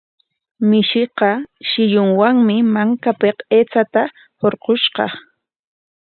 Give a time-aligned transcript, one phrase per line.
[0.69, 1.29] Mishiqa
[1.71, 4.01] shillunwami makapik aychata
[4.39, 5.05] hurqushqa.